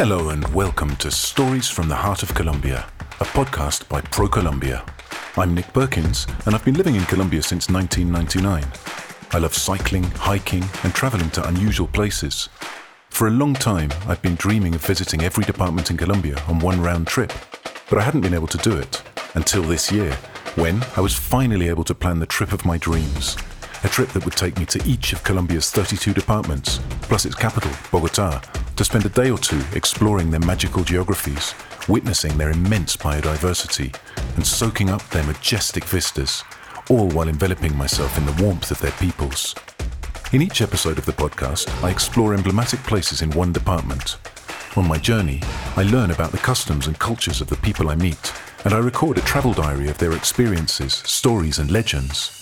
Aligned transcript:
Hello 0.00 0.30
and 0.30 0.48
welcome 0.54 0.96
to 0.96 1.10
Stories 1.10 1.68
from 1.68 1.90
the 1.90 1.94
Heart 1.94 2.22
of 2.22 2.34
Colombia, 2.34 2.86
a 3.20 3.24
podcast 3.24 3.86
by 3.86 4.00
ProColombia. 4.00 4.82
I'm 5.36 5.54
Nick 5.54 5.74
Perkins 5.74 6.26
and 6.46 6.54
I've 6.54 6.64
been 6.64 6.76
living 6.76 6.94
in 6.94 7.04
Colombia 7.04 7.42
since 7.42 7.68
1999. 7.68 8.64
I 9.32 9.38
love 9.38 9.52
cycling, 9.52 10.04
hiking, 10.04 10.64
and 10.84 10.94
traveling 10.94 11.28
to 11.32 11.46
unusual 11.46 11.86
places. 11.86 12.48
For 13.10 13.28
a 13.28 13.30
long 13.30 13.52
time, 13.52 13.90
I've 14.06 14.22
been 14.22 14.36
dreaming 14.36 14.74
of 14.74 14.80
visiting 14.80 15.20
every 15.20 15.44
department 15.44 15.90
in 15.90 15.98
Colombia 15.98 16.42
on 16.48 16.60
one 16.60 16.80
round 16.80 17.06
trip, 17.06 17.34
but 17.90 17.98
I 17.98 18.02
hadn't 18.02 18.22
been 18.22 18.32
able 18.32 18.46
to 18.46 18.58
do 18.70 18.78
it 18.78 19.02
until 19.34 19.64
this 19.64 19.92
year, 19.92 20.14
when 20.54 20.82
I 20.96 21.02
was 21.02 21.14
finally 21.14 21.68
able 21.68 21.84
to 21.84 21.94
plan 21.94 22.20
the 22.20 22.24
trip 22.24 22.54
of 22.54 22.64
my 22.64 22.78
dreams. 22.78 23.36
A 23.84 23.88
trip 23.90 24.08
that 24.12 24.24
would 24.24 24.34
take 24.34 24.58
me 24.58 24.64
to 24.64 24.82
each 24.88 25.12
of 25.12 25.22
Colombia's 25.24 25.70
32 25.70 26.14
departments, 26.14 26.80
plus 27.02 27.26
its 27.26 27.34
capital, 27.34 27.72
Bogota, 27.92 28.40
to 28.80 28.84
spend 28.86 29.04
a 29.04 29.10
day 29.10 29.30
or 29.30 29.36
two 29.36 29.60
exploring 29.74 30.30
their 30.30 30.40
magical 30.40 30.82
geographies, 30.82 31.54
witnessing 31.86 32.38
their 32.38 32.50
immense 32.50 32.96
biodiversity, 32.96 33.94
and 34.36 34.46
soaking 34.46 34.88
up 34.88 35.06
their 35.10 35.22
majestic 35.24 35.84
vistas, 35.84 36.42
all 36.88 37.06
while 37.10 37.28
enveloping 37.28 37.76
myself 37.76 38.16
in 38.16 38.24
the 38.24 38.42
warmth 38.42 38.70
of 38.70 38.80
their 38.80 38.92
peoples. 38.92 39.54
In 40.32 40.40
each 40.40 40.62
episode 40.62 40.96
of 40.96 41.04
the 41.04 41.12
podcast, 41.12 41.68
I 41.84 41.90
explore 41.90 42.32
emblematic 42.32 42.80
places 42.84 43.20
in 43.20 43.30
one 43.32 43.52
department. 43.52 44.16
On 44.78 44.88
my 44.88 44.96
journey, 44.96 45.42
I 45.76 45.82
learn 45.82 46.10
about 46.10 46.32
the 46.32 46.38
customs 46.38 46.86
and 46.86 46.98
cultures 46.98 47.42
of 47.42 47.48
the 47.48 47.56
people 47.56 47.90
I 47.90 47.96
meet, 47.96 48.32
and 48.64 48.72
I 48.72 48.78
record 48.78 49.18
a 49.18 49.22
travel 49.22 49.52
diary 49.52 49.90
of 49.90 49.98
their 49.98 50.12
experiences, 50.12 50.94
stories, 50.94 51.58
and 51.58 51.70
legends. 51.70 52.39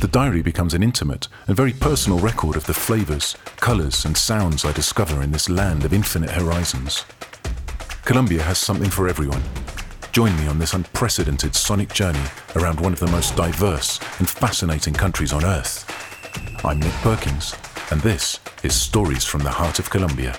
The 0.00 0.08
diary 0.08 0.42
becomes 0.42 0.74
an 0.74 0.82
intimate 0.82 1.28
and 1.46 1.56
very 1.56 1.72
personal 1.72 2.18
record 2.18 2.56
of 2.56 2.66
the 2.66 2.74
flavours, 2.74 3.36
colours, 3.56 4.04
and 4.04 4.16
sounds 4.16 4.64
I 4.64 4.72
discover 4.72 5.22
in 5.22 5.30
this 5.30 5.48
land 5.48 5.84
of 5.84 5.92
infinite 5.92 6.30
horizons. 6.30 7.04
Colombia 8.04 8.42
has 8.42 8.58
something 8.58 8.90
for 8.90 9.06
everyone. 9.06 9.42
Join 10.10 10.36
me 10.36 10.48
on 10.48 10.58
this 10.58 10.74
unprecedented 10.74 11.54
sonic 11.54 11.92
journey 11.92 12.24
around 12.56 12.80
one 12.80 12.92
of 12.92 12.98
the 12.98 13.06
most 13.06 13.36
diverse 13.36 14.00
and 14.18 14.28
fascinating 14.28 14.94
countries 14.94 15.32
on 15.32 15.44
Earth. 15.44 15.86
I'm 16.64 16.80
Nick 16.80 16.92
Perkins, 16.94 17.54
and 17.90 18.00
this 18.00 18.40
is 18.62 18.74
Stories 18.74 19.24
from 19.24 19.42
the 19.42 19.50
Heart 19.50 19.78
of 19.78 19.88
Colombia. 19.88 20.36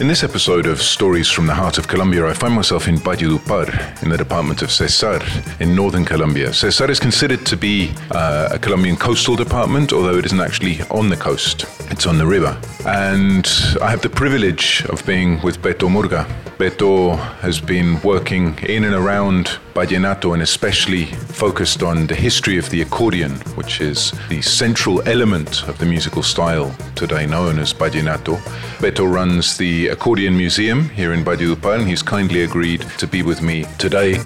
In 0.00 0.06
this 0.06 0.22
episode 0.22 0.66
of 0.66 0.80
Stories 0.80 1.28
from 1.28 1.48
the 1.48 1.54
Heart 1.54 1.76
of 1.76 1.88
Colombia, 1.88 2.24
I 2.24 2.32
find 2.32 2.54
myself 2.54 2.86
in 2.86 2.98
Valledupar, 2.98 4.00
in 4.00 4.10
the 4.10 4.16
department 4.16 4.62
of 4.62 4.70
Cesar, 4.70 5.20
in 5.58 5.74
northern 5.74 6.04
Colombia. 6.04 6.52
Cesar 6.52 6.88
is 6.88 7.00
considered 7.00 7.44
to 7.46 7.56
be 7.56 7.90
uh, 8.12 8.50
a 8.52 8.60
Colombian 8.60 8.96
coastal 8.96 9.34
department, 9.34 9.92
although 9.92 10.16
it 10.16 10.24
isn't 10.24 10.40
actually 10.40 10.82
on 10.82 11.08
the 11.08 11.16
coast, 11.16 11.64
it's 11.98 12.06
on 12.06 12.16
the 12.16 12.24
river. 12.24 12.56
And 12.86 13.44
I 13.82 13.90
have 13.90 14.02
the 14.02 14.08
privilege 14.08 14.84
of 14.88 15.04
being 15.04 15.42
with 15.42 15.60
Beto 15.60 15.88
Murga. 15.88 16.24
Beto 16.56 17.18
has 17.40 17.60
been 17.60 18.00
working 18.02 18.56
in 18.60 18.84
and 18.84 18.94
around 18.94 19.58
Vallenato 19.74 20.32
and 20.32 20.40
especially 20.40 21.06
focused 21.06 21.82
on 21.82 22.06
the 22.06 22.14
history 22.14 22.56
of 22.56 22.70
the 22.70 22.82
accordion, 22.82 23.32
which 23.56 23.80
is 23.80 24.12
the 24.28 24.40
central 24.40 25.02
element 25.08 25.64
of 25.68 25.76
the 25.78 25.86
musical 25.86 26.22
style 26.22 26.72
today 26.94 27.26
known 27.26 27.58
as 27.58 27.74
Vallenato. 27.74 28.36
Beto 28.78 29.12
runs 29.12 29.56
the 29.56 29.88
Accordion 29.88 30.36
Museum 30.36 30.90
here 30.90 31.12
in 31.12 31.24
Valledupar 31.24 31.80
and 31.80 31.88
he's 31.88 32.02
kindly 32.02 32.44
agreed 32.44 32.82
to 32.98 33.08
be 33.08 33.24
with 33.24 33.42
me 33.42 33.64
today. 33.76 34.18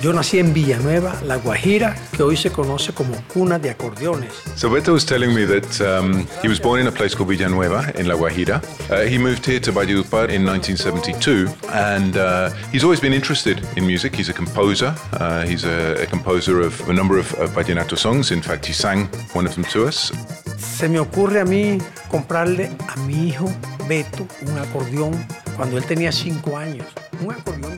Yo 0.00 0.12
nací 0.12 0.38
en 0.38 0.54
Villanueva, 0.54 1.20
La 1.24 1.36
Guajira, 1.36 1.96
que 2.16 2.22
hoy 2.22 2.36
se 2.36 2.52
conoce 2.52 2.92
como 2.92 3.20
cuna 3.26 3.58
de 3.58 3.70
acordeones. 3.70 4.32
So 4.54 4.70
Beto 4.70 4.92
was 4.92 5.04
telling 5.04 5.34
me 5.34 5.44
that 5.44 5.80
um, 5.80 6.24
he 6.40 6.48
was 6.48 6.60
born 6.60 6.80
in 6.80 6.86
a 6.86 6.92
place 6.92 7.16
called 7.16 7.30
Villanueva 7.30 7.92
in 7.98 8.06
La 8.06 8.14
Guajira. 8.14 8.62
Uh, 8.88 9.08
he 9.08 9.18
moved 9.18 9.44
here 9.44 9.58
to 9.58 9.72
Valledupar 9.72 10.30
in 10.30 10.44
1972 10.46 11.48
and 11.72 12.16
uh, 12.16 12.50
he's 12.70 12.84
always 12.84 13.00
been 13.00 13.12
interested 13.12 13.60
in 13.76 13.88
music. 13.88 14.14
He's 14.14 14.28
a 14.28 14.32
composer. 14.32 14.94
Uh, 15.14 15.44
he's 15.44 15.64
a, 15.64 16.00
a, 16.00 16.06
composer 16.06 16.60
of 16.60 16.88
a 16.88 16.92
number 16.92 17.18
of, 17.18 17.34
of 17.34 17.50
vallenato 17.50 17.98
songs. 17.98 18.30
In 18.30 18.40
fact, 18.40 18.66
he 18.66 18.72
sang 18.72 19.08
one 19.32 19.46
of 19.46 19.54
them 19.56 19.64
to 19.72 19.84
us. 19.88 20.12
Se 20.58 20.88
me 20.88 21.00
ocurre 21.00 21.40
a 21.40 21.44
mí 21.44 21.78
comprarle 22.08 22.70
a 22.86 22.96
mi 23.00 23.30
hijo 23.30 23.50
Beto 23.88 24.28
un 24.46 24.58
acordeón 24.58 25.26
cuando 25.56 25.76
él 25.76 25.84
tenía 25.84 26.12
cinco 26.12 26.56
años. 26.56 26.86
Un 27.20 27.32
acordeón 27.32 27.77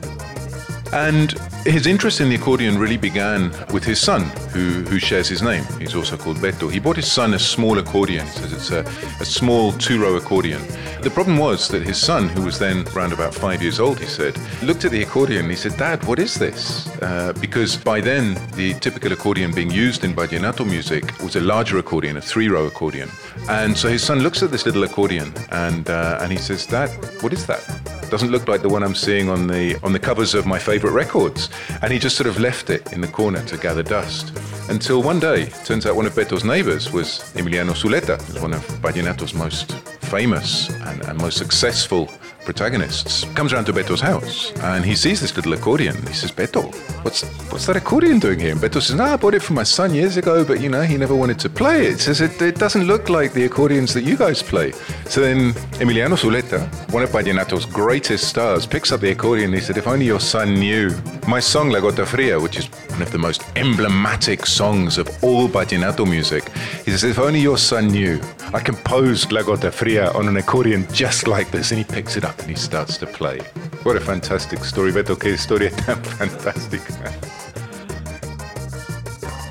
and 0.93 1.31
his 1.65 1.87
interest 1.87 2.21
in 2.21 2.29
the 2.29 2.35
accordion 2.35 2.77
really 2.77 2.97
began 2.97 3.51
with 3.71 3.83
his 3.83 3.99
son, 3.99 4.23
who, 4.53 4.83
who 4.83 4.99
shares 4.99 5.27
his 5.27 5.41
name. 5.41 5.63
He's 5.79 5.95
also 5.95 6.17
called 6.17 6.37
Beto. 6.37 6.71
He 6.71 6.79
bought 6.79 6.95
his 6.95 7.11
son 7.11 7.33
a 7.33 7.39
small 7.39 7.77
accordion. 7.77 8.25
He 8.25 8.31
says 8.31 8.53
it's 8.53 8.71
a, 8.71 8.81
a 9.21 9.25
small 9.25 9.71
two 9.73 10.01
row 10.01 10.15
accordion. 10.15 10.61
The 11.01 11.09
problem 11.09 11.39
was 11.39 11.67
that 11.69 11.81
his 11.81 11.97
son, 11.97 12.29
who 12.29 12.43
was 12.43 12.59
then 12.59 12.87
around 12.95 13.11
about 13.11 13.33
five 13.33 13.59
years 13.59 13.79
old, 13.79 13.99
he 13.99 14.05
said, 14.05 14.37
looked 14.61 14.85
at 14.85 14.91
the 14.91 15.01
accordion 15.01 15.41
and 15.41 15.49
he 15.49 15.57
said, 15.57 15.75
Dad, 15.75 16.03
what 16.05 16.19
is 16.19 16.35
this? 16.35 16.87
Uh, 17.01 17.33
because 17.41 17.75
by 17.75 17.99
then, 17.99 18.35
the 18.53 18.75
typical 18.75 19.11
accordion 19.11 19.51
being 19.51 19.71
used 19.71 20.03
in 20.03 20.13
vallenato 20.13 20.63
music 20.63 21.19
was 21.23 21.35
a 21.35 21.41
larger 21.41 21.79
accordion, 21.79 22.17
a 22.17 22.21
three 22.21 22.49
row 22.49 22.67
accordion. 22.67 23.09
And 23.49 23.75
so 23.75 23.89
his 23.89 24.03
son 24.03 24.19
looks 24.19 24.43
at 24.43 24.51
this 24.51 24.67
little 24.67 24.83
accordion 24.83 25.33
and, 25.49 25.89
uh, 25.89 26.19
and 26.21 26.31
he 26.31 26.37
says, 26.37 26.67
Dad, 26.67 26.89
what 27.21 27.33
is 27.33 27.47
that? 27.47 27.91
doesn't 28.11 28.29
look 28.29 28.49
like 28.49 28.61
the 28.61 28.67
one 28.67 28.83
I'm 28.83 28.93
seeing 28.93 29.29
on 29.29 29.47
the 29.47 29.79
on 29.83 29.93
the 29.93 29.99
covers 29.99 30.33
of 30.33 30.45
my 30.45 30.59
favorite 30.59 30.91
records. 30.91 31.49
And 31.81 31.93
he 31.93 31.97
just 31.97 32.17
sort 32.17 32.27
of 32.27 32.37
left 32.41 32.69
it 32.69 32.91
in 32.91 32.99
the 32.99 33.07
corner 33.07 33.41
to 33.45 33.57
gather 33.57 33.83
dust. 33.83 34.37
Until 34.69 35.01
one 35.01 35.19
day, 35.19 35.45
turns 35.63 35.85
out 35.85 35.95
one 35.95 36.05
of 36.05 36.13
Beto's 36.13 36.43
neighbors 36.43 36.91
was 36.91 37.19
Emiliano 37.35 37.73
Zuleta, 37.73 38.17
one 38.41 38.53
of 38.53 38.61
Vallenato's 38.81 39.33
most 39.33 39.71
famous 40.11 40.69
and, 40.91 41.01
and 41.07 41.17
most 41.17 41.37
successful 41.37 42.09
protagonists, 42.43 43.23
comes 43.35 43.53
around 43.53 43.65
to 43.65 43.73
Beto's 43.73 44.01
house 44.01 44.51
and 44.61 44.83
he 44.83 44.95
sees 44.95 45.21
this 45.21 45.35
little 45.35 45.53
accordion. 45.53 45.95
He 46.07 46.13
says, 46.13 46.31
Beto, 46.31 46.63
what's 47.03 47.23
what's 47.51 47.65
that 47.67 47.75
accordion 47.75 48.19
doing 48.19 48.39
here? 48.39 48.51
And 48.51 48.59
Beto 48.59 48.81
says, 48.81 48.95
No, 48.95 49.05
I 49.05 49.15
bought 49.15 49.35
it 49.35 49.41
for 49.41 49.53
my 49.53 49.63
son 49.63 49.93
years 49.93 50.17
ago, 50.17 50.43
but 50.43 50.59
you 50.59 50.69
know, 50.69 50.81
he 50.81 50.97
never 50.97 51.15
wanted 51.15 51.39
to 51.39 51.49
play 51.49 51.87
it. 51.87 51.93
He 51.93 51.99
Says 51.99 52.21
it, 52.21 52.41
it 52.41 52.55
doesn't 52.55 52.85
look 52.85 53.09
like 53.09 53.33
the 53.33 53.45
accordions 53.45 53.93
that 53.93 54.03
you 54.03 54.17
guys 54.17 54.41
play. 54.41 54.71
So 55.05 55.21
then 55.21 55.53
Emiliano 55.79 56.17
Zuleta, 56.17 56.61
one 56.91 57.03
of 57.03 57.09
Vallenato's 57.09 57.65
greatest 57.65 58.27
stars, 58.27 58.65
picks 58.65 58.91
up 58.91 59.01
the 59.01 59.11
accordion 59.11 59.49
and 59.49 59.55
he 59.55 59.61
said, 59.61 59.77
If 59.77 59.87
only 59.87 60.05
your 60.05 60.19
son 60.19 60.55
knew. 60.55 60.91
My 61.27 61.39
song 61.39 61.69
La 61.69 61.79
Gota 61.79 62.05
Fria, 62.05 62.39
which 62.39 62.57
is 62.57 62.67
one 62.89 63.01
of 63.01 63.11
the 63.11 63.17
most 63.17 63.43
emblematic 63.55 64.45
songs 64.45 64.97
of 64.97 65.07
all 65.23 65.47
Vallenato 65.47 66.09
music, 66.09 66.49
he 66.85 66.91
says, 66.91 67.03
If 67.03 67.19
only 67.19 67.39
your 67.39 67.57
son 67.57 67.87
knew. 67.87 68.19
I 68.53 68.59
composed 68.59 69.31
La 69.31 69.43
Fria 69.43 70.11
on 70.11 70.27
an 70.27 70.35
accordion 70.35 70.85
just 70.91 71.25
like 71.25 71.49
this, 71.51 71.71
and 71.71 71.77
he 71.77 71.85
picks 71.85 72.17
it 72.17 72.25
up 72.25 72.37
and 72.39 72.49
he 72.49 72.55
starts 72.55 72.97
to 72.97 73.07
play. 73.07 73.39
What 73.83 73.95
a 73.95 74.01
fantastic 74.01 74.65
story, 74.65 74.91
Beto, 74.91 75.17
qué 75.17 75.29
historia 75.31 75.71
tan 75.71 76.03
fantástica. 76.17 76.93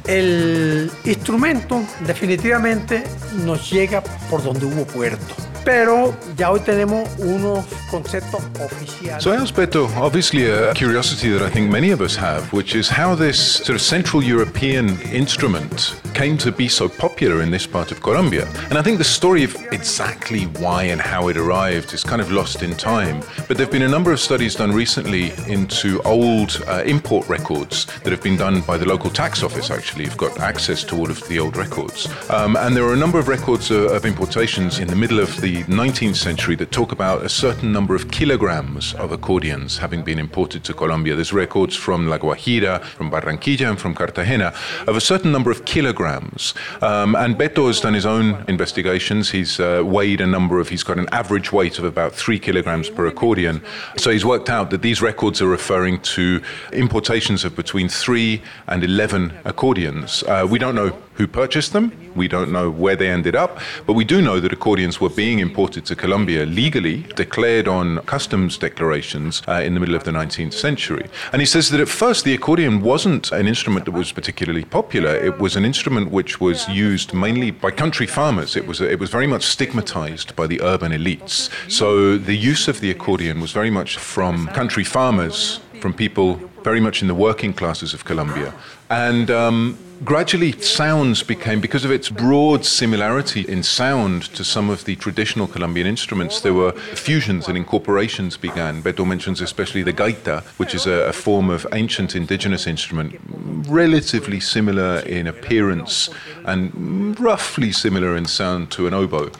El 0.07 0.91
instrumento 1.05 1.83
definitivamente 2.07 3.05
nos 3.47 3.71
llega 3.71 4.03
por 4.29 4.43
donde 4.43 4.67
hubo 4.67 4.85
puerto. 4.85 5.50
Pero 5.65 6.15
ya 6.37 6.51
hoy 6.51 6.61
tenemos 6.61 7.09
unos 7.19 7.65
conceptos 7.91 8.43
oficiales. 8.61 9.23
So 9.23 9.31
Beto, 9.55 9.89
obviously 9.97 10.47
a 10.47 10.73
curiosity 10.75 11.29
that 11.31 11.43
I 11.43 11.51
think 11.51 11.71
many 11.71 11.91
of 11.91 12.01
us 12.01 12.17
have, 12.17 12.53
which 12.53 12.75
is 12.75 12.89
how 12.89 13.15
this 13.15 13.39
sort 13.39 13.77
of 13.77 13.83
Central 13.83 14.23
European 14.23 15.01
instrument 15.13 15.97
came 16.15 16.37
to 16.39 16.53
be 16.53 16.69
so 16.69 16.89
popular 16.89 17.43
in 17.43 17.51
this 17.51 17.67
part 17.67 17.93
of 17.93 18.01
Colombia. 18.01 18.47
And 18.69 18.79
I 18.79 18.83
think 18.83 18.99
the 18.99 19.05
story 19.05 19.45
of 19.45 19.55
exactly 19.73 20.45
why 20.61 20.85
and 20.85 21.01
how 21.01 21.29
it 21.29 21.37
arrived 21.37 21.93
is 21.93 22.05
kind 22.05 22.21
of 22.21 22.31
lost 22.31 22.63
in 22.63 22.75
time. 22.77 23.21
But 23.49 23.57
there 23.57 23.67
have 23.67 23.73
been 23.73 23.83
a 23.83 23.89
number 23.89 24.13
of 24.13 24.21
studies 24.21 24.55
done 24.55 24.73
recently 24.73 25.33
into 25.47 26.01
old 26.03 26.63
uh, 26.67 26.83
import 26.85 27.29
records 27.29 27.87
that 28.03 28.11
have 28.11 28.23
been 28.23 28.37
done 28.37 28.61
by 28.63 28.77
the 28.77 28.87
local 28.87 29.11
tax 29.11 29.43
office, 29.43 29.71
actually. 29.71 30.05
You've 30.05 30.17
got 30.17 30.39
access 30.41 30.85
to 30.85 30.97
all 30.97 31.11
of 31.11 31.27
the 31.29 31.39
old 31.39 31.57
records. 31.57 32.09
Um, 32.31 32.57
and 32.57 32.77
there 32.77 32.85
are 32.85 32.95
a 32.95 33.03
number 33.05 33.19
of 33.19 33.29
records 33.29 33.71
uh, 33.71 33.97
of 33.97 34.05
importations 34.05 34.79
in 34.79 34.89
the 34.89 34.97
middle 34.97 35.21
of 35.21 35.41
the 35.41 35.50
the 35.51 35.65
19th 35.65 36.15
century 36.15 36.55
that 36.55 36.71
talk 36.71 36.93
about 36.93 37.25
a 37.25 37.29
certain 37.29 37.73
number 37.73 37.97
of 37.97 38.09
kilograms 38.13 38.95
of 38.95 39.11
accordions 39.11 39.79
having 39.79 40.03
been 40.05 40.19
imported 40.19 40.63
to 40.63 40.73
Colombia. 40.73 41.17
There's 41.17 41.33
records 41.33 41.75
from 41.75 42.07
La 42.07 42.19
Guajira, 42.19 42.81
from 42.85 43.11
Barranquilla, 43.11 43.71
and 43.71 43.81
from 43.81 43.93
Cartagena 43.93 44.55
of 44.87 44.95
a 44.97 45.01
certain 45.01 45.33
number 45.33 45.51
of 45.51 45.65
kilograms. 45.65 46.55
Um, 46.83 47.17
and 47.17 47.35
Beto 47.37 47.67
has 47.67 47.81
done 47.81 47.95
his 47.95 48.07
own 48.07 48.45
investigations. 48.47 49.31
He's 49.31 49.59
uh, 49.59 49.83
weighed 49.85 50.21
a 50.21 50.27
number 50.27 50.61
of, 50.61 50.69
he's 50.69 50.85
got 50.85 51.01
an 51.01 51.09
average 51.11 51.51
weight 51.51 51.81
of 51.81 51.85
about 51.85 52.13
three 52.13 52.39
kilograms 52.39 52.89
per 52.89 53.07
accordion. 53.07 53.61
So 53.97 54.11
he's 54.11 54.25
worked 54.25 54.51
out 54.51 54.71
that 54.71 54.83
these 54.83 55.03
records 55.03 55.43
are 55.43 55.49
referring 55.49 56.01
to 56.17 56.41
importations 56.73 57.45
of 57.45 57.57
between 57.57 57.89
three 57.89 58.41
and 58.69 58.85
11 58.85 59.33
accordions. 59.45 60.23
Uh, 60.23 60.47
we 60.49 60.61
don't 60.61 60.77
know 60.77 60.97
who 61.21 61.27
purchased 61.27 61.75
them. 61.75 61.93
We 62.17 62.29
don't 62.29 62.51
know 62.51 62.71
where 62.71 62.97
they 62.97 63.11
ended 63.11 63.37
up, 63.37 63.61
but 63.87 63.93
we 63.93 64.05
do 64.05 64.23
know 64.23 64.41
that 64.41 64.53
accordions 64.55 65.01
were 65.03 65.11
being 65.11 65.39
imported 65.39 65.85
to 65.87 65.95
Colombia 65.95 66.47
legally, 66.47 67.03
declared 67.15 67.69
on 67.69 67.99
customs 68.07 68.57
declarations 68.57 69.43
uh, 69.47 69.61
in 69.67 69.75
the 69.75 69.81
middle 69.81 69.95
of 69.95 70.05
the 70.05 70.13
19th 70.13 70.55
century. 70.55 71.07
And 71.33 71.43
he 71.43 71.47
says 71.47 71.69
that 71.71 71.81
at 71.81 71.91
first 71.91 72.25
the 72.25 72.33
accordion 72.33 72.81
wasn't 72.81 73.31
an 73.33 73.47
instrument 73.47 73.85
that 73.85 73.93
was 73.93 74.13
particularly 74.13 74.65
popular. 74.65 75.15
It 75.15 75.39
was 75.39 75.57
an 75.57 75.65
instrument 75.67 76.11
which 76.11 76.41
was 76.41 76.67
used 76.69 77.13
mainly 77.13 77.51
by 77.51 77.71
country 77.71 78.07
farmers. 78.07 78.57
It 78.57 78.67
was, 78.67 78.81
it 78.81 78.99
was 78.99 79.11
very 79.11 79.27
much 79.27 79.45
stigmatized 79.45 80.35
by 80.37 80.47
the 80.47 80.63
urban 80.63 80.93
elites. 80.93 81.51
So 81.71 82.17
the 82.17 82.35
use 82.35 82.67
of 82.67 82.81
the 82.81 82.91
accordion 82.91 83.41
was 83.41 83.53
very 83.53 83.71
much 83.71 83.99
from 83.99 84.47
country 84.49 84.85
farmers, 84.85 85.61
from 85.83 85.93
people 85.93 86.41
very 86.63 86.81
much 86.81 87.03
in 87.03 87.09
the 87.09 87.15
working 87.15 87.53
classes 87.53 87.93
of 87.93 88.05
Colombia. 88.07 88.55
And 88.89 89.31
um, 89.31 89.79
gradually, 90.05 90.53
sounds 90.53 91.23
became, 91.23 91.61
because 91.61 91.85
of 91.85 91.91
its 91.91 92.09
broad 92.09 92.65
similarity 92.65 93.43
in 93.43 93.63
sound 93.63 94.23
to 94.35 94.45
some 94.45 94.71
of 94.71 94.85
the 94.85 94.97
traditional 94.97 95.47
Colombian 95.47 95.87
instruments, 95.87 96.41
there 96.41 96.55
were 96.55 96.73
fusions 96.73 97.49
and 97.49 97.57
incorporations 97.57 98.37
began. 98.37 98.83
Beto 98.83 99.07
mentions 99.07 99.41
especially 99.41 99.83
the 99.83 99.93
gaita, 99.93 100.43
which 100.59 100.75
is 100.75 100.87
a, 100.87 101.09
a 101.09 101.13
form 101.13 101.51
of 101.51 101.67
ancient 101.73 102.17
indigenous 102.17 102.67
instrument, 102.67 103.21
relatively 103.69 104.41
similar 104.41 105.01
in 105.01 105.27
appearance 105.27 106.11
and 106.47 107.19
roughly 107.21 107.73
similar 107.73 108.17
in 108.17 108.27
sound 108.27 108.71
to 108.71 108.87
an 108.87 108.95
oboe. 108.95 109.31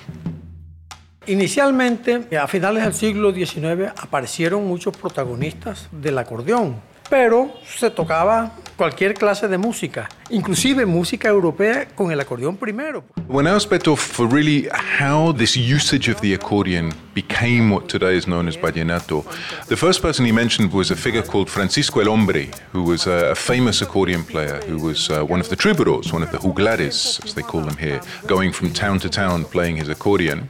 Inicialmente, 1.27 2.27
a 2.37 2.49
finales 2.49 2.83
del 2.83 2.95
siglo 2.95 3.33
XIX, 3.33 3.93
aparecieron 3.97 4.67
muchos 4.67 4.97
protagonistas 4.97 5.89
del 5.93 6.19
acordeón, 6.19 6.81
pero 7.09 7.53
se 7.65 7.91
tocaba 7.91 8.53
cualquier 8.77 9.15
clase 9.15 9.47
de 9.47 9.59
música, 9.59 10.09
inclusive 10.31 10.87
música 10.87 11.29
europea 11.29 11.87
con 11.95 12.11
el 12.11 12.21
acordeón 12.21 12.57
primero. 12.57 13.05
When 13.29 13.47
I 13.47 13.51
asked 13.51 13.71
Beto 13.71 13.97
for 13.97 14.27
really 14.27 14.69
how 14.73 15.33
this 15.33 15.57
usage 15.57 16.11
of 16.11 16.21
the 16.21 16.35
accordion 16.35 16.93
became 17.15 17.71
what 17.71 17.89
today 17.89 18.17
is 18.17 18.27
known 18.27 18.49
as 18.49 18.57
vallenato, 18.57 19.25
the 19.67 19.77
first 19.77 20.01
person 20.01 20.25
he 20.25 20.33
mentioned 20.33 20.73
was 20.73 20.91
a 20.91 20.97
figure 20.97 21.23
called 21.23 21.49
Francisco 21.51 22.01
el 22.01 22.07
Hombre, 22.07 22.49
who 22.73 22.83
was 22.83 23.07
a, 23.07 23.31
a 23.31 23.35
famous 23.35 23.83
accordion 23.83 24.25
player, 24.25 24.61
who 24.67 24.79
was 24.79 25.11
uh, 25.11 25.25
one 25.25 25.41
of 25.41 25.49
the 25.49 25.57
troubadours, 25.57 26.13
one 26.13 26.23
of 26.23 26.31
the 26.31 26.39
juglares, 26.39 27.21
as 27.25 27.35
they 27.35 27.43
call 27.43 27.63
them 27.63 27.77
here, 27.77 28.01
going 28.27 28.53
from 28.53 28.73
town 28.73 28.99
to 29.01 29.09
town 29.09 29.45
playing 29.45 29.77
his 29.77 29.89
accordion. 29.89 30.49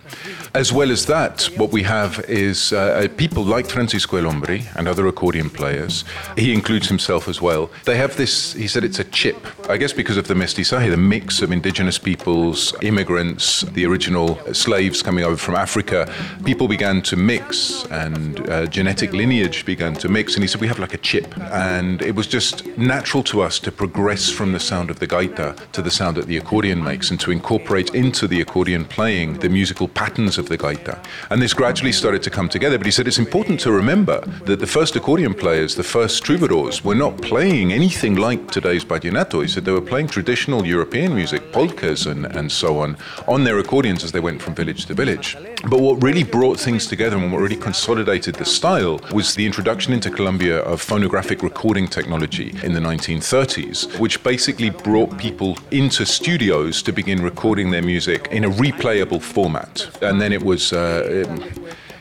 As 0.54 0.72
well 0.72 0.90
as 0.90 1.06
that, 1.06 1.44
what 1.56 1.70
we 1.70 1.82
have 1.84 2.24
is 2.28 2.72
uh, 2.72 3.06
people 3.16 3.44
like 3.44 3.66
Francisco 3.66 4.16
el 4.16 4.24
Hombre 4.24 4.60
and 4.76 4.88
other 4.88 5.06
accordion 5.06 5.48
players. 5.48 6.04
He 6.36 6.52
includes 6.52 6.88
himself 6.88 7.28
as 7.28 7.40
well. 7.40 7.70
They 7.84 7.96
have 7.96 8.16
this, 8.16 8.52
he 8.54 8.66
said 8.66 8.84
it's 8.84 8.98
a 8.98 9.04
chip, 9.04 9.46
I 9.70 9.76
guess 9.76 9.92
because 9.92 10.16
of 10.16 10.26
the 10.26 10.34
mestizaje, 10.34 10.90
the 10.90 10.96
mix 10.96 11.42
of 11.42 11.52
indigenous 11.52 11.96
peoples, 11.96 12.74
immigrants, 12.82 13.60
the 13.62 13.86
original 13.86 14.36
slaves 14.52 15.00
coming 15.00 15.24
over 15.24 15.36
from 15.36 15.54
Africa. 15.54 16.12
People 16.44 16.66
began 16.66 17.00
to 17.02 17.14
mix 17.14 17.84
and 17.84 18.50
uh, 18.50 18.66
genetic 18.66 19.12
lineage 19.12 19.64
began 19.64 19.94
to 19.94 20.08
mix. 20.08 20.34
And 20.34 20.42
he 20.42 20.48
said, 20.48 20.60
we 20.60 20.66
have 20.66 20.80
like 20.80 20.92
a 20.92 20.98
chip. 20.98 21.38
And 21.52 22.02
it 22.02 22.16
was 22.16 22.26
just 22.26 22.66
natural 22.76 23.22
to 23.24 23.42
us 23.42 23.60
to 23.60 23.70
progress 23.70 24.28
from 24.28 24.50
the 24.50 24.58
sound 24.58 24.90
of 24.90 24.98
the 24.98 25.06
gaita 25.06 25.54
to 25.70 25.82
the 25.82 25.90
sound 25.90 26.16
that 26.16 26.26
the 26.26 26.38
accordion 26.38 26.82
makes 26.82 27.12
and 27.12 27.20
to 27.20 27.30
incorporate 27.30 27.94
into 27.94 28.26
the 28.26 28.40
accordion 28.40 28.84
playing 28.84 29.34
the 29.38 29.48
musical 29.48 29.86
patterns 29.86 30.36
of 30.36 30.48
the 30.48 30.58
gaita. 30.58 31.00
And 31.30 31.40
this 31.40 31.54
gradually 31.54 31.92
started 31.92 32.24
to 32.24 32.30
come 32.30 32.48
together. 32.48 32.76
But 32.76 32.88
he 32.88 32.90
said 32.90 33.06
it's 33.06 33.18
important 33.18 33.60
to 33.60 33.70
remember 33.70 34.20
that 34.46 34.58
the 34.58 34.66
first 34.66 34.96
accordion 34.96 35.32
players, 35.32 35.76
the 35.76 35.84
first 35.84 36.24
troubadours, 36.24 36.84
were 36.84 36.96
not 36.96 37.22
playing 37.22 37.72
anything 37.72 38.16
like 38.16 38.50
today's 38.50 38.84
vallenato. 38.84 39.42
He 39.42 39.48
said 39.48 39.59
they 39.64 39.72
were 39.72 39.80
playing 39.80 40.08
traditional 40.08 40.66
European 40.66 41.14
music, 41.14 41.52
polkas 41.52 42.06
and, 42.06 42.26
and 42.26 42.50
so 42.50 42.78
on, 42.78 42.96
on 43.26 43.44
their 43.44 43.58
accordions 43.58 44.04
as 44.04 44.12
they 44.12 44.20
went 44.20 44.40
from 44.40 44.54
village 44.54 44.86
to 44.86 44.94
village. 44.94 45.36
But 45.68 45.80
what 45.80 46.02
really 46.02 46.24
brought 46.24 46.58
things 46.58 46.86
together 46.86 47.16
and 47.16 47.32
what 47.32 47.40
really 47.40 47.56
consolidated 47.56 48.36
the 48.36 48.44
style 48.44 49.00
was 49.12 49.34
the 49.34 49.46
introduction 49.46 49.92
into 49.92 50.10
Colombia 50.10 50.60
of 50.60 50.80
phonographic 50.80 51.42
recording 51.42 51.86
technology 51.86 52.54
in 52.62 52.72
the 52.72 52.80
1930s, 52.80 53.98
which 53.98 54.22
basically 54.22 54.70
brought 54.70 55.18
people 55.18 55.58
into 55.70 56.06
studios 56.06 56.82
to 56.82 56.92
begin 56.92 57.22
recording 57.22 57.70
their 57.70 57.82
music 57.82 58.28
in 58.30 58.44
a 58.44 58.50
replayable 58.50 59.20
format. 59.20 59.88
And 60.02 60.20
then 60.20 60.32
it 60.32 60.42
was. 60.42 60.72
Uh, 60.72 61.26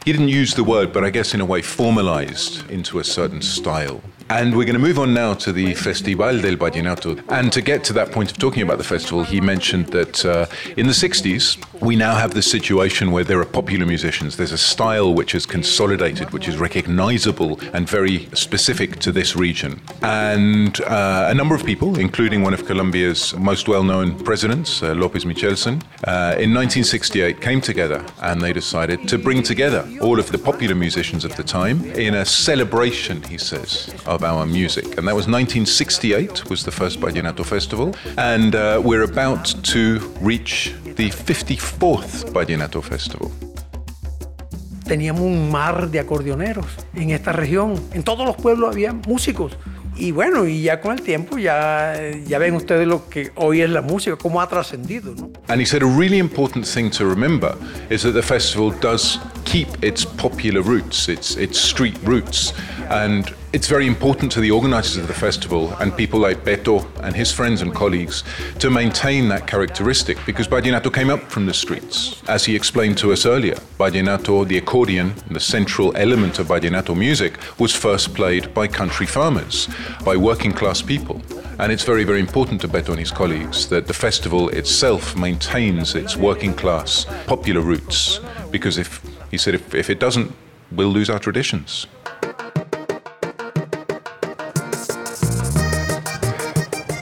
he 0.06 0.14
didn't 0.14 0.30
use 0.30 0.54
the 0.54 0.64
word, 0.64 0.94
but 0.94 1.04
I 1.04 1.10
guess 1.10 1.34
in 1.34 1.42
a 1.42 1.46
way 1.46 1.62
formalized 1.62 2.70
into 2.72 3.00
a 3.00 3.04
certain 3.04 3.42
style. 3.42 4.02
And 4.31 4.56
we're 4.56 4.66
going 4.66 4.74
to 4.74 4.80
move 4.80 5.00
on 5.00 5.12
now 5.12 5.34
to 5.34 5.52
the 5.52 5.74
Festival 5.74 6.40
del 6.40 6.56
Vallenato. 6.56 7.20
And 7.30 7.52
to 7.52 7.62
get 7.62 7.84
to 7.86 7.94
that 7.94 8.12
point 8.12 8.30
of 8.30 8.38
talking 8.38 8.62
about 8.62 8.78
the 8.78 8.84
festival, 8.84 9.24
he 9.24 9.42
mentioned 9.42 9.88
that 9.88 10.24
uh, 10.24 10.46
in 10.78 10.86
the 10.86 10.94
60s, 10.94 11.58
we 11.81 11.96
now 11.96 12.14
have 12.14 12.36
this 12.36 12.50
situation 12.50 13.12
where 13.12 13.24
there 13.24 13.40
are 13.40 13.46
popular 13.46 13.88
musicians. 13.88 14.38
There's 14.38 14.52
a 14.52 14.58
style 14.58 15.16
which 15.16 15.34
is 15.34 15.48
consolidated, 15.48 16.30
which 16.31 16.48
is 16.48 16.58
recognizable 16.58 17.60
and 17.74 17.90
very 17.90 18.30
specific 18.34 19.00
to 19.00 19.12
this 19.12 19.36
region. 19.36 19.81
And 20.04 20.80
uh, 20.82 21.30
a 21.32 21.34
number 21.34 21.56
of 21.56 21.66
people, 21.66 21.98
including 21.98 22.44
one 22.44 22.54
of 22.54 22.68
Colombia's 22.68 23.36
most 23.36 23.68
well 23.68 23.84
known 23.84 24.16
presidents, 24.24 24.84
uh, 24.84 24.94
Lopez 24.94 25.25
Michelsen, 25.25 25.82
uh, 26.06 26.38
in 26.38 26.54
1968 26.54 27.42
came 27.42 27.62
together 27.62 28.06
and 28.22 28.40
they 28.42 28.54
decided 28.54 29.08
to 29.08 29.18
bring 29.18 29.42
together 29.42 29.90
all 30.02 30.20
of 30.20 30.32
the 30.32 30.38
popular 30.38 30.75
musicians 30.75 31.25
of 31.25 31.36
the 31.36 31.44
time 31.44 31.84
in 31.92 32.14
a 32.14 32.25
celebration, 32.25 33.24
he 33.24 33.38
says, 33.40 33.92
of 34.06 34.19
our 34.24 34.45
music. 34.45 34.98
And 34.98 35.07
that 35.07 35.16
was 35.16 35.27
1968 35.27 36.50
was 36.50 36.63
the 36.63 36.71
first 36.71 37.00
Vallenato 37.00 37.45
Festival. 37.45 37.95
And 38.18 38.56
uh, 38.56 38.81
we're 38.83 39.04
about 39.04 39.45
to 39.63 40.00
reach 40.21 40.74
the 40.95 41.10
54th 41.10 42.31
Vallenato 42.31 42.81
Festival. 42.83 43.31
Teníamos 44.86 45.21
un 45.21 45.51
mar 45.51 45.89
de 45.92 46.00
acordeoneros 46.00 46.66
en 46.95 47.12
esta 47.12 47.31
región. 47.31 47.80
En 47.94 48.04
todos 48.04 48.25
los 48.25 48.36
pueblos 48.36 48.71
había 48.71 48.92
músicos. 48.94 49.56
Y 50.00 50.12
bueno, 50.12 50.48
y 50.48 50.62
ya 50.62 50.80
con 50.80 50.94
el 50.94 51.01
tiempo 51.01 51.38
ya, 51.38 51.94
ya 52.25 52.39
ven 52.39 52.56
ustedes 52.56 52.88
lo 52.88 53.10
que 53.10 53.31
hoy 53.36 53.62
es 53.62 53.69
la 53.69 53.81
música, 53.81 54.15
cómo 54.15 54.42
ha 54.42 54.48
trascendido. 54.48 55.13
¿no? 55.13 55.30
And 55.50 55.60
he 55.60 55.65
said 55.65 55.83
a 55.83 55.86
really 55.86 56.19
important 56.19 56.65
thing 56.65 56.89
to 56.92 57.06
remember 57.06 57.54
is 57.89 58.04
that 58.04 58.13
the 58.13 58.22
festival 58.22 58.72
does 58.80 59.19
keep 59.50 59.84
its 59.84 60.06
popular 60.06 60.62
roots, 60.62 61.10
its, 61.10 61.36
its 61.36 61.60
street 61.60 61.98
roots. 62.04 62.54
And 62.92 63.34
it's 63.51 63.68
very 63.68 63.88
important 63.88 64.31
to 64.34 64.42
the 64.42 64.51
organizers 64.51 64.98
of 64.98 65.07
the 65.07 65.13
festival 65.16 65.74
and 65.80 65.96
people 65.98 66.19
like 66.19 66.46
Beto 66.46 66.86
and 67.01 67.16
his 67.16 67.31
friends 67.31 67.63
and 67.63 67.74
colleagues 67.74 68.24
to 68.60 68.69
maintain 68.69 69.28
that 69.30 69.48
characteristic 69.48 70.19
because 70.28 70.48
Vallenato 70.48 70.94
came 70.94 71.10
up 71.10 71.31
from 71.31 71.48
the 71.48 71.54
streets. 71.54 72.22
As 72.30 72.46
he 72.46 72.56
explained 72.56 73.00
to 73.00 73.12
us 73.12 73.25
earlier, 73.25 73.56
Vallenato, 73.80 74.48
the 74.48 74.60
accordion, 74.60 75.16
the 75.31 75.40
central 75.40 75.98
element 75.98 76.38
of 76.38 76.50
Vallenato 76.50 76.96
music, 76.96 77.40
was 77.57 77.74
first 77.74 78.13
played 78.13 78.54
by 78.54 78.68
country 78.68 79.07
farmers, 79.07 79.68
by 80.06 80.16
working 80.16 80.51
class 80.51 80.80
people. 80.84 81.19
And 81.57 81.72
it's 81.72 81.84
very, 81.84 82.04
very 82.04 82.19
important 82.19 82.62
to 82.62 82.68
Beto 82.68 82.90
and 82.90 83.00
his 83.00 83.12
colleagues 83.12 83.68
that 83.70 83.88
the 83.88 83.94
festival 83.96 84.50
itself 84.50 85.15
maintains 85.18 85.96
its 85.96 86.15
working 86.15 86.53
class, 86.53 87.06
popular 87.25 87.62
roots 87.62 88.20
because 88.51 88.77
if, 88.77 89.03
he 89.31 89.38
said, 89.38 89.55
if, 89.55 89.74
if 89.75 89.89
it 89.89 90.00
doesn't, 90.00 90.33
we'll 90.71 90.89
lose 90.89 91.09
our 91.09 91.19
traditions. 91.19 91.88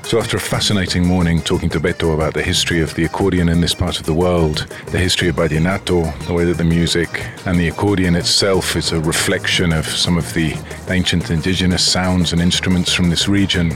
So, 0.07 0.19
after 0.19 0.38
a 0.38 0.39
fascinating 0.39 1.05
morning 1.05 1.41
talking 1.41 1.69
to 1.72 1.81
Beto 1.81 2.13
about 2.13 2.34
the 2.34 2.41
history 2.41 2.79
of 2.79 2.96
the 2.96 3.03
accordion 3.03 3.50
in 3.50 3.60
this 3.60 3.74
part 3.74 4.00
of 4.00 4.05
the 4.05 4.13
world, 4.13 4.65
the 4.86 5.00
history 5.00 5.27
of 5.27 5.36
Vallenato, 5.36 6.25
the 6.27 6.34
way 6.34 6.46
that 6.46 6.57
the 6.57 6.63
music 6.63 7.27
and 7.46 7.60
the 7.60 7.67
accordion 7.67 8.15
itself 8.15 8.77
is 8.77 8.93
a 8.93 9.01
reflection 9.01 9.74
of 9.74 9.86
some 9.86 10.17
of 10.17 10.34
the 10.34 10.55
ancient 10.88 11.29
indigenous 11.29 11.86
sounds 11.86 12.31
and 12.31 12.41
instruments 12.41 12.93
from 12.93 13.10
this 13.10 13.27
region, 13.27 13.74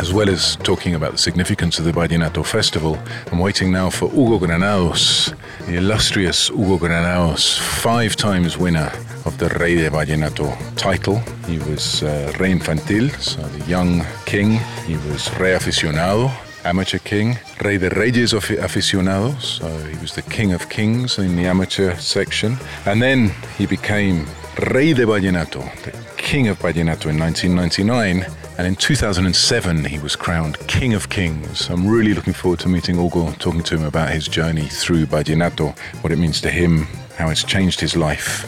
as 0.00 0.14
well 0.14 0.30
as 0.30 0.56
talking 0.56 0.94
about 0.94 1.12
the 1.12 1.18
significance 1.18 1.78
of 1.78 1.84
the 1.84 1.92
Vallenato 1.92 2.42
Festival, 2.42 2.98
I'm 3.30 3.38
waiting 3.38 3.70
now 3.70 3.90
for 3.90 4.08
Hugo 4.08 4.38
Granados, 4.38 5.34
the 5.66 5.76
illustrious 5.76 6.48
Hugo 6.48 6.78
Granados, 6.78 7.58
five 7.58 8.16
times 8.16 8.56
winner 8.56 8.90
of 9.26 9.36
the 9.36 9.50
Rey 9.60 9.74
de 9.74 9.90
Vallenato 9.90 10.48
title. 10.74 11.18
He 11.46 11.58
was 11.58 12.02
uh, 12.02 12.32
Rey 12.40 12.52
Infantil, 12.52 13.10
so 13.20 13.42
the 13.42 13.64
young 13.66 14.02
king. 14.24 14.52
He 14.86 14.96
was 15.08 15.30
Rey 15.38 15.52
Aficionado, 15.52 16.32
amateur 16.64 16.98
king. 16.98 17.38
Rey 17.62 17.78
de 17.78 17.88
Reyes 17.90 18.32
of 18.32 18.50
Aficionados, 18.50 19.58
so 19.58 19.68
he 19.86 19.96
was 19.98 20.14
the 20.14 20.22
king 20.22 20.52
of 20.52 20.68
kings 20.68 21.18
in 21.18 21.36
the 21.36 21.46
amateur 21.46 21.94
section. 21.96 22.56
And 22.86 23.00
then 23.00 23.32
he 23.58 23.66
became 23.66 24.26
Rey 24.72 24.92
de 24.92 25.06
Vallenato, 25.06 25.62
the 25.82 25.92
king 26.16 26.48
of 26.48 26.58
Vallenato 26.58 27.08
in 27.08 27.18
1999. 27.18 28.26
And 28.58 28.66
in 28.66 28.76
2007, 28.76 29.84
he 29.86 29.98
was 29.98 30.16
crowned 30.16 30.58
King 30.66 30.92
of 30.92 31.08
Kings. 31.08 31.70
I'm 31.70 31.88
really 31.88 32.12
looking 32.12 32.34
forward 32.34 32.60
to 32.60 32.68
meeting 32.68 32.96
Hugo, 32.96 33.32
talking 33.38 33.62
to 33.62 33.76
him 33.76 33.84
about 33.84 34.10
his 34.10 34.28
journey 34.28 34.66
through 34.66 35.06
Vallenato, 35.06 35.74
what 36.02 36.12
it 36.12 36.18
means 36.18 36.40
to 36.42 36.50
him, 36.50 36.86
how 37.16 37.30
it's 37.30 37.42
changed 37.42 37.80
his 37.80 37.96
life. 37.96 38.46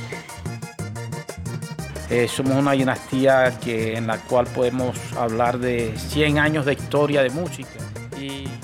Eh, 2.11 2.29
somos 2.29 2.59
una 2.59 2.73
dinastía 2.73 3.59
que, 3.59 3.97
en 3.97 4.07
la 4.07 4.19
cual 4.19 4.47
podemos 4.49 4.99
hablar 5.17 5.59
de 5.59 5.95
100 5.97 6.39
años 6.39 6.67
de 6.67 6.75
historia 6.75 7.23
de 7.23 7.31
música. 7.31 7.71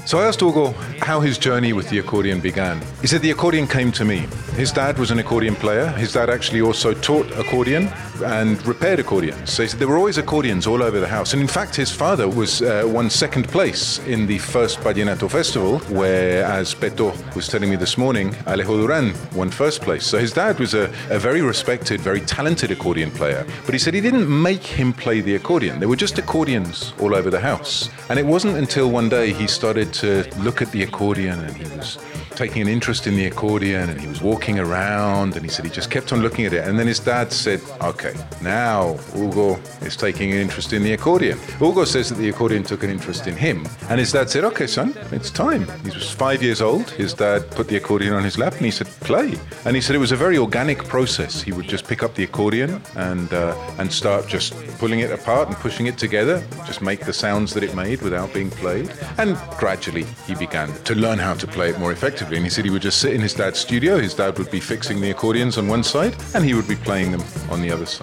So 0.07 0.19
I 0.19 0.27
asked 0.27 0.41
Hugo 0.41 0.73
how 1.01 1.21
his 1.21 1.39
journey 1.39 1.73
with 1.73 1.91
the 1.91 1.99
accordion 1.99 2.41
began. 2.41 2.81
He 3.01 3.07
said 3.07 3.23
the 3.23 3.31
accordion 3.31 3.67
came 3.67 3.93
to 3.93 4.05
me. 4.05 4.27
His 4.57 4.73
dad 4.73 4.99
was 4.99 5.11
an 5.11 5.19
accordion 5.19 5.55
player. 5.55 5.89
His 5.89 6.13
dad 6.13 6.31
actually 6.31 6.61
also 6.61 6.95
taught 6.95 7.31
accordion 7.33 7.91
and 8.23 8.65
repaired 8.67 9.01
accordions. 9.01 9.53
So 9.53 9.67
there 9.67 9.89
were 9.89 9.97
always 9.97 10.19
accordions 10.19 10.67
all 10.67 10.83
over 10.83 11.01
the 11.01 11.09
house. 11.09 11.33
And 11.33 11.43
in 11.43 11.49
fact, 11.49 11.75
his 11.77 11.91
father 11.91 12.29
was 12.29 12.63
uh, 12.63 12.83
won 12.87 13.11
second 13.11 13.49
place 13.49 13.99
in 14.07 14.27
the 14.27 14.39
first 14.39 14.79
Vallenato 14.81 15.31
Festival, 15.31 15.79
where, 15.95 16.45
as 16.45 16.75
Beto 16.75 17.13
was 17.35 17.49
telling 17.49 17.71
me 17.71 17.77
this 17.77 17.99
morning, 17.99 18.31
Alejo 18.47 18.81
Duran 18.81 19.15
won 19.35 19.51
first 19.51 19.83
place. 19.83 20.05
So 20.05 20.19
his 20.19 20.33
dad 20.33 20.59
was 20.59 20.75
a, 20.75 20.85
a 21.11 21.19
very 21.19 21.43
respected, 21.43 22.01
very 22.01 22.21
talented 22.21 22.71
accordion 22.71 23.11
player. 23.11 23.47
But 23.65 23.75
he 23.75 23.79
said 23.79 23.95
he 23.95 24.01
didn't 24.01 24.29
make 24.29 24.63
him 24.63 24.93
play 24.93 25.21
the 25.21 25.35
accordion. 25.35 25.81
There 25.81 25.89
were 25.89 25.97
just 25.97 26.19
accordions 26.19 26.93
all 27.01 27.15
over 27.15 27.31
the 27.31 27.41
house. 27.41 27.91
And 28.09 28.19
it 28.19 28.27
wasn't 28.27 28.57
until 28.57 28.91
one 28.91 29.09
day 29.09 29.33
he 29.33 29.47
started 29.47 29.93
to 29.95 30.29
look 30.39 30.63
at 30.63 30.71
the 30.73 30.83
accordion 30.83 31.41
and 31.41 31.57
he 31.57 31.65
was 31.77 31.99
taking 32.39 32.63
an 32.63 32.69
interest 32.69 33.09
in 33.09 33.17
the 33.17 33.27
accordion 33.27 33.91
and 33.91 34.01
he 34.01 34.07
was 34.07 34.23
walking 34.23 34.61
around 34.61 35.35
and 35.35 35.45
he 35.45 35.51
said 35.51 35.65
he 35.65 35.71
just 35.71 35.91
kept 35.91 36.13
on 36.13 36.21
looking 36.23 36.47
at 36.47 36.53
it. 36.53 36.67
And 36.67 36.79
then 36.79 36.87
his 36.87 37.01
dad 37.01 37.33
said, 37.33 37.61
Okay, 37.83 38.08
now 38.43 38.97
Hugo 39.15 39.59
is 39.83 39.97
taking 39.97 40.33
an 40.33 40.39
interest 40.39 40.73
in 40.73 40.83
the 40.83 40.93
accordion. 40.93 41.39
Hugo 41.59 41.85
says 41.85 42.09
that 42.09 42.17
the 42.17 42.29
accordion 42.29 42.63
took 42.63 42.83
an 42.83 42.91
interest 42.91 43.27
in 43.27 43.37
him. 43.37 43.67
And 43.89 43.99
his 43.99 44.13
dad 44.13 44.31
said, 44.31 44.45
Okay, 44.45 44.67
son, 44.67 44.95
it's 45.13 45.31
time. 45.31 45.67
He 45.85 45.91
was 45.91 46.11
five 46.11 46.43
years 46.43 46.61
old. 46.61 46.91
His 46.91 47.15
dad 47.15 47.51
put 47.51 47.69
the 47.69 47.77
accordion 47.77 48.15
on 48.15 48.25
his 48.25 48.39
lap 48.39 48.55
and 48.55 48.65
he 48.65 48.71
said, 48.71 48.87
Play. 49.01 49.35
And 49.65 49.75
he 49.75 49.83
said 49.83 49.97
it 49.97 49.99
was 49.99 50.13
a 50.13 50.17
very 50.17 50.39
organic 50.39 50.85
process. 50.85 51.43
He 51.43 51.53
would 51.53 51.69
just 51.69 51.87
pick 51.87 52.03
up 52.03 52.15
the 52.15 52.25
accordion 52.25 52.81
and, 52.97 53.33
uh, 53.33 53.57
and 53.79 53.93
start 53.93 54.27
just 54.27 54.55
pulling 54.79 55.01
it 55.01 55.11
apart 55.11 55.49
and 55.49 55.57
pushing 55.57 55.87
it 55.87 55.99
together, 55.99 56.45
just 56.67 56.83
make 56.83 57.05
the 57.05 57.13
sounds 57.13 57.53
that 57.55 57.63
it 57.63 57.75
made 57.75 58.03
without 58.03 58.33
being 58.33 58.51
played. 58.51 58.93
And 59.19 59.37
gradually 59.59 60.05
he 60.27 60.35
began 60.35 60.73
to 60.85 60.95
learn 60.95 61.19
how 61.19 61.35
to 61.35 61.47
play 61.47 61.71
it 61.71 61.79
more 61.79 61.93
effectively. 61.93 62.37
And 62.37 62.45
he 62.45 62.51
said 62.51 62.65
he 62.65 62.71
would 62.71 62.83
just 62.83 63.01
sit 63.01 63.13
in 63.13 63.21
his 63.21 63.35
dad's 63.35 63.59
studio. 63.59 63.99
His 63.99 64.15
dad 64.15 64.39
would 64.39 64.51
be 64.51 64.61
fixing 64.61 65.01
the 65.01 65.11
accordions 65.11 65.59
on 65.59 65.67
one 65.67 65.83
side, 65.83 66.15
and 66.35 66.45
he 66.45 66.55
would 66.55 66.69
be 66.69 66.77
playing 66.77 67.11
them 67.11 67.23
on 67.51 67.61
the 67.61 67.71
other 67.71 67.87
side. 67.87 67.98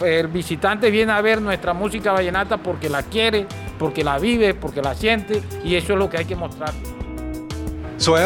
El 0.00 0.28
visitante 0.28 0.90
viene 0.90 1.12
a 1.12 1.20
ver 1.20 1.42
nuestra 1.42 1.74
música 1.74 2.12
vallenata 2.12 2.58
porque 2.58 2.88
la 2.88 3.02
quiere, 3.02 3.46
porque 3.78 4.04
la 4.04 4.18
vive, 4.18 4.54
porque 4.54 4.80
la 4.80 4.94
siente 4.94 5.42
y 5.64 5.74
eso 5.74 5.94
es 5.94 5.98
lo 5.98 6.08
que 6.08 6.18
hay 6.18 6.24
que 6.24 6.36
mostrar. 6.36 6.72
So 7.96 8.16
I 8.16 8.22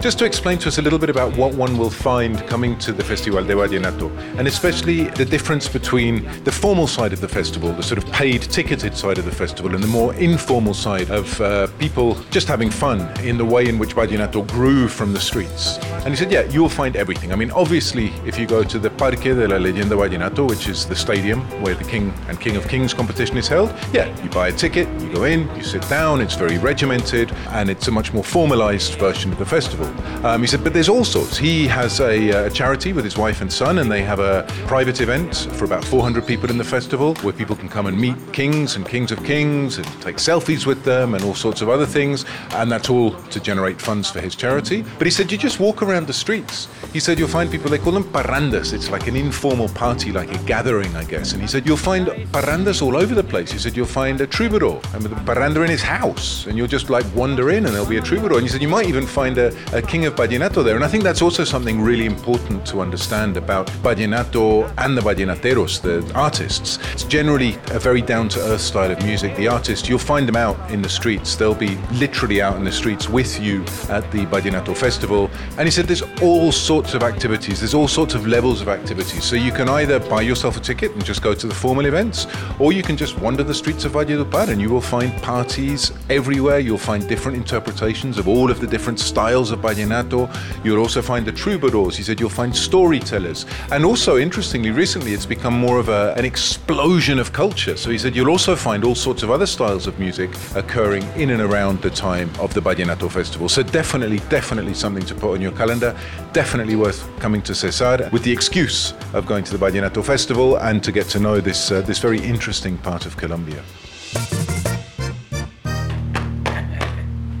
just 0.00 0.18
to 0.20 0.24
explain 0.24 0.58
to 0.58 0.68
us 0.68 0.78
a 0.78 0.82
little 0.82 0.98
bit 0.98 1.10
about 1.10 1.36
what 1.36 1.54
one 1.54 1.76
will 1.76 1.90
find 1.90 2.46
coming 2.46 2.78
to 2.78 2.92
the 2.92 3.02
Festival 3.02 3.42
de 3.42 3.54
Vallenato, 3.54 4.10
and 4.38 4.46
especially 4.46 5.04
the 5.10 5.24
difference 5.24 5.68
between 5.68 6.24
the 6.44 6.52
formal 6.52 6.86
side 6.86 7.12
of 7.12 7.20
the 7.20 7.28
festival, 7.28 7.72
the 7.72 7.82
sort 7.82 7.98
of 7.98 8.08
paid, 8.12 8.42
ticketed 8.42 8.96
side 8.96 9.18
of 9.18 9.24
the 9.24 9.32
festival, 9.32 9.74
and 9.74 9.82
the 9.82 9.88
more 9.88 10.14
informal 10.14 10.72
side 10.72 11.10
of 11.10 11.40
uh, 11.40 11.66
people 11.78 12.14
just 12.30 12.46
having 12.46 12.70
fun 12.70 13.00
in 13.24 13.36
the 13.36 13.44
way 13.44 13.68
in 13.68 13.78
which 13.78 13.96
Vallenato 13.96 14.46
grew 14.46 14.86
from 14.86 15.12
the 15.12 15.20
streets. 15.20 15.78
And 16.04 16.10
he 16.10 16.16
said, 16.16 16.30
yeah, 16.30 16.44
you'll 16.44 16.68
find 16.68 16.94
everything. 16.94 17.32
I 17.32 17.36
mean, 17.36 17.50
obviously, 17.50 18.12
if 18.24 18.38
you 18.38 18.46
go 18.46 18.62
to 18.62 18.78
the 18.78 18.90
Parque 18.90 19.22
de 19.22 19.48
la 19.48 19.56
Leyenda 19.56 19.96
Vallenato, 19.96 20.48
which 20.48 20.68
is 20.68 20.86
the 20.86 20.96
stadium 20.96 21.40
where 21.60 21.74
the 21.74 21.84
King 21.84 22.12
and 22.28 22.40
King 22.40 22.56
of 22.56 22.68
Kings 22.68 22.94
competition 22.94 23.36
is 23.36 23.48
held, 23.48 23.74
yeah, 23.92 24.08
you 24.22 24.30
buy 24.30 24.48
a 24.48 24.52
ticket, 24.52 24.88
you 25.00 25.12
go 25.12 25.24
in, 25.24 25.52
you 25.56 25.64
sit 25.64 25.86
down, 25.88 26.20
it's 26.20 26.34
very 26.36 26.58
regimented, 26.58 27.32
and 27.48 27.68
it's 27.68 27.88
a 27.88 27.90
much 27.90 28.12
more 28.12 28.24
formalized 28.24 28.94
version 28.94 29.32
of 29.32 29.38
the 29.38 29.46
festival. 29.46 29.87
Um, 30.24 30.40
he 30.40 30.46
said, 30.46 30.64
but 30.64 30.72
there's 30.72 30.88
all 30.88 31.04
sorts. 31.04 31.36
He 31.36 31.66
has 31.68 32.00
a, 32.00 32.32
uh, 32.32 32.46
a, 32.46 32.50
charity 32.50 32.92
with 32.92 33.04
his 33.04 33.16
wife 33.16 33.40
and 33.40 33.52
son, 33.52 33.78
and 33.78 33.90
they 33.90 34.02
have 34.02 34.18
a 34.18 34.44
private 34.66 35.00
event 35.00 35.48
for 35.52 35.64
about 35.64 35.84
400 35.84 36.26
people 36.26 36.50
in 36.50 36.58
the 36.58 36.64
festival 36.64 37.14
where 37.16 37.32
people 37.32 37.54
can 37.54 37.68
come 37.68 37.86
and 37.86 37.96
meet 37.96 38.16
kings 38.32 38.74
and 38.74 38.86
kings 38.86 39.12
of 39.12 39.22
kings 39.24 39.78
and 39.78 39.86
take 40.02 40.16
selfies 40.16 40.66
with 40.66 40.82
them 40.82 41.14
and 41.14 41.22
all 41.22 41.34
sorts 41.34 41.62
of 41.62 41.68
other 41.68 41.86
things. 41.86 42.24
And 42.50 42.70
that's 42.70 42.90
all 42.90 43.12
to 43.12 43.40
generate 43.40 43.80
funds 43.80 44.10
for 44.10 44.20
his 44.20 44.34
charity. 44.34 44.84
But 44.98 45.06
he 45.06 45.10
said, 45.10 45.30
you 45.30 45.38
just 45.38 45.60
walk 45.60 45.82
around 45.82 46.06
the 46.06 46.12
streets. 46.12 46.68
He 46.92 47.00
said, 47.00 47.18
you'll 47.18 47.28
find 47.28 47.50
people, 47.50 47.70
they 47.70 47.78
call 47.78 47.92
them 47.92 48.04
parrandas. 48.04 48.72
It's 48.72 48.90
like 48.90 49.06
an 49.06 49.14
informal 49.16 49.68
party, 49.68 50.10
like 50.10 50.32
a 50.34 50.38
gathering, 50.44 50.94
I 50.96 51.04
guess. 51.04 51.32
And 51.32 51.40
he 51.40 51.46
said, 51.46 51.66
you'll 51.66 51.76
find 51.76 52.08
parrandas 52.32 52.82
all 52.82 52.96
over 52.96 53.14
the 53.14 53.22
place. 53.22 53.52
He 53.52 53.58
said, 53.58 53.76
you'll 53.76 53.86
find 53.86 54.20
a 54.20 54.26
troubadour 54.26 54.80
and 54.94 55.02
with 55.02 55.12
a 55.12 55.16
parranda 55.24 55.62
in 55.62 55.70
his 55.70 55.82
house. 55.82 56.46
And 56.46 56.58
you'll 56.58 56.66
just 56.66 56.90
like 56.90 57.06
wander 57.14 57.50
in 57.50 57.66
and 57.66 57.74
there'll 57.74 57.88
be 57.88 57.98
a 57.98 58.02
troubadour. 58.02 58.38
And 58.38 58.46
he 58.46 58.48
said, 58.48 58.62
you 58.62 58.68
might 58.68 58.86
even 58.86 59.06
find 59.06 59.38
a, 59.38 59.52
a 59.78 59.82
king 59.82 60.06
of 60.06 60.16
Vallenato 60.16 60.64
there. 60.64 60.74
And 60.74 60.84
I 60.84 60.88
think 60.88 61.04
that's 61.04 61.22
also 61.22 61.44
something 61.44 61.80
really 61.80 62.04
important 62.04 62.66
to 62.66 62.80
understand 62.80 63.36
about 63.36 63.68
Vallenato 63.84 64.72
and 64.76 64.96
the 64.96 65.00
Vallenateros, 65.00 65.80
the 65.80 66.12
artists. 66.14 66.80
It's 66.92 67.04
generally 67.04 67.54
a 67.70 67.78
very 67.78 68.02
down 68.02 68.28
to 68.30 68.40
earth 68.40 68.60
style 68.60 68.90
of 68.90 69.00
music. 69.04 69.36
The 69.36 69.46
artists, 69.46 69.88
you'll 69.88 70.00
find 70.00 70.26
them 70.26 70.34
out 70.34 70.58
in 70.72 70.82
the 70.82 70.88
streets. 70.88 71.36
They'll 71.36 71.54
be 71.54 71.76
literally 71.92 72.42
out 72.42 72.56
in 72.56 72.64
the 72.64 72.72
streets 72.72 73.08
with 73.08 73.40
you 73.40 73.60
at 73.88 74.10
the 74.10 74.26
Vallenato 74.26 74.76
Festival. 74.76 75.30
And 75.56 75.68
he 75.68 75.70
said 75.70 75.86
there's 75.86 76.02
all 76.20 76.50
sorts 76.50 76.94
of 76.94 77.04
activities, 77.04 77.60
there's 77.60 77.74
all 77.74 77.88
sorts 77.88 78.14
of 78.14 78.26
levels 78.26 78.60
of 78.60 78.68
activities. 78.68 79.22
So 79.22 79.36
you 79.36 79.52
can 79.52 79.68
either 79.68 80.00
buy 80.00 80.22
yourself 80.22 80.56
a 80.56 80.60
ticket 80.60 80.90
and 80.92 81.04
just 81.04 81.22
go 81.22 81.34
to 81.34 81.46
the 81.46 81.54
formal 81.54 81.86
events, 81.86 82.26
or 82.58 82.72
you 82.72 82.82
can 82.82 82.96
just 82.96 83.16
wander 83.20 83.44
the 83.44 83.54
streets 83.54 83.84
of 83.84 83.92
Valledupar 83.92 84.48
and 84.48 84.60
you 84.60 84.70
will 84.70 84.80
find 84.80 85.12
parties 85.22 85.92
everywhere. 86.10 86.58
You'll 86.58 86.78
find 86.78 87.08
different 87.08 87.36
interpretations 87.36 88.18
of 88.18 88.26
all 88.26 88.50
of 88.50 88.58
the 88.58 88.66
different 88.66 88.98
styles 88.98 89.52
of 89.52 89.67
vallenato. 89.68 90.28
You'll 90.64 90.80
also 90.80 91.02
find 91.02 91.26
the 91.26 91.32
troubadours. 91.32 91.96
He 91.96 92.02
said 92.02 92.20
you'll 92.20 92.30
find 92.30 92.54
storytellers. 92.54 93.46
And 93.72 93.84
also, 93.84 94.16
interestingly, 94.18 94.70
recently 94.70 95.12
it's 95.12 95.26
become 95.26 95.54
more 95.54 95.78
of 95.78 95.88
a, 95.88 96.14
an 96.16 96.24
explosion 96.24 97.18
of 97.18 97.32
culture. 97.32 97.76
So 97.76 97.90
he 97.90 97.98
said 97.98 98.16
you'll 98.16 98.30
also 98.30 98.56
find 98.56 98.84
all 98.84 98.94
sorts 98.94 99.22
of 99.22 99.30
other 99.30 99.46
styles 99.46 99.86
of 99.86 99.98
music 99.98 100.30
occurring 100.54 101.04
in 101.16 101.30
and 101.30 101.42
around 101.42 101.82
the 101.82 101.90
time 101.90 102.30
of 102.38 102.54
the 102.54 102.60
Vallenato 102.60 103.10
Festival. 103.10 103.48
So 103.48 103.62
definitely, 103.62 104.20
definitely 104.28 104.74
something 104.74 105.04
to 105.06 105.14
put 105.14 105.34
on 105.34 105.40
your 105.40 105.52
calendar. 105.52 105.96
Definitely 106.32 106.76
worth 106.76 107.08
coming 107.18 107.42
to 107.42 107.54
Cesar 107.54 108.08
with 108.12 108.22
the 108.22 108.32
excuse 108.32 108.94
of 109.12 109.26
going 109.26 109.44
to 109.44 109.56
the 109.56 109.66
Vallenato 109.66 110.04
Festival 110.04 110.56
and 110.56 110.82
to 110.82 110.92
get 110.92 111.08
to 111.08 111.18
know 111.18 111.40
this, 111.40 111.70
uh, 111.70 111.80
this 111.82 111.98
very 111.98 112.20
interesting 112.20 112.78
part 112.78 113.06
of 113.06 113.16
Colombia. 113.16 113.62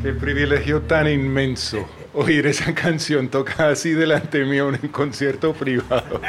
Qué 0.02 0.12
privilegio 0.14 0.80
tan 0.86 1.06
inmenso 1.06 1.86
oír 2.18 2.46
esa 2.46 2.74
canción 2.74 3.28
tocada 3.28 3.70
así 3.70 3.92
delante 3.92 4.44
mío 4.44 4.68
en 4.68 4.80
un 4.82 4.88
concierto 4.88 5.52
privado. 5.52 6.20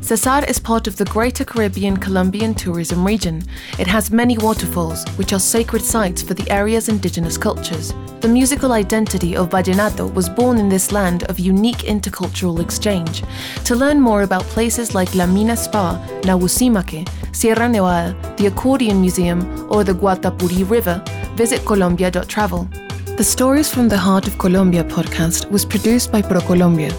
Cesar 0.00 0.48
is 0.48 0.58
part 0.58 0.86
of 0.86 0.96
the 0.96 1.04
Greater 1.04 1.44
Caribbean 1.44 1.94
Colombian 1.94 2.54
tourism 2.54 3.04
region. 3.04 3.42
It 3.78 3.86
has 3.86 4.10
many 4.10 4.38
waterfalls, 4.38 5.04
which 5.18 5.34
are 5.34 5.38
sacred 5.38 5.84
sites 5.84 6.22
for 6.22 6.32
the 6.32 6.50
area's 6.50 6.88
indigenous 6.88 7.36
cultures. 7.36 7.92
The 8.20 8.28
musical 8.28 8.72
identity 8.72 9.36
of 9.36 9.50
Vallenato 9.50 10.10
was 10.14 10.30
born 10.30 10.56
in 10.56 10.70
this 10.70 10.92
land 10.92 11.24
of 11.24 11.38
unique 11.38 11.84
intercultural 11.84 12.58
exchange. 12.58 13.22
To 13.66 13.76
learn 13.76 14.00
more 14.00 14.22
about 14.22 14.44
places 14.44 14.94
like 14.94 15.14
La 15.14 15.26
Mina 15.26 15.58
Spa, 15.58 16.02
Nabusimake, 16.22 17.06
Sierra 17.36 17.68
Nevada, 17.68 18.16
the 18.38 18.46
Accordion 18.46 19.02
Museum, 19.02 19.70
or 19.70 19.84
the 19.84 19.92
Guatapuri 19.92 20.68
River, 20.70 21.04
visit 21.38 21.64
Colombia.travel. 21.64 22.68
The 23.16 23.22
Stories 23.22 23.72
from 23.72 23.88
the 23.88 23.96
Heart 23.96 24.26
of 24.26 24.38
Colombia 24.38 24.82
podcast 24.82 25.48
was 25.52 25.64
produced 25.64 26.10
by 26.10 26.20
ProColombia. 26.20 26.92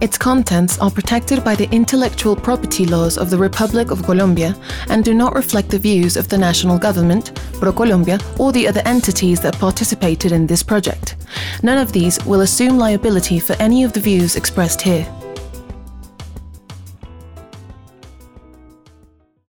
Its 0.00 0.18
contents 0.18 0.78
are 0.80 0.90
protected 0.90 1.44
by 1.44 1.54
the 1.54 1.70
intellectual 1.70 2.34
property 2.34 2.84
laws 2.84 3.16
of 3.16 3.30
the 3.30 3.38
Republic 3.38 3.92
of 3.92 4.02
Colombia 4.02 4.56
and 4.88 5.04
do 5.04 5.14
not 5.14 5.36
reflect 5.36 5.70
the 5.70 5.78
views 5.78 6.16
of 6.16 6.28
the 6.28 6.36
national 6.36 6.78
government, 6.78 7.32
ProColombia, 7.60 8.18
or 8.40 8.50
the 8.50 8.66
other 8.66 8.82
entities 8.84 9.40
that 9.40 9.58
participated 9.58 10.32
in 10.32 10.48
this 10.48 10.64
project. 10.64 11.14
None 11.62 11.78
of 11.78 11.92
these 11.92 12.18
will 12.26 12.40
assume 12.40 12.76
liability 12.76 13.38
for 13.38 13.54
any 13.60 13.84
of 13.84 13.92
the 13.92 14.00
views 14.00 14.34
expressed 14.34 14.82
here. 14.82 15.06